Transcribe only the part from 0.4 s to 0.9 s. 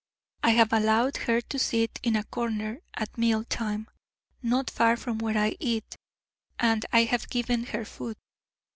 I have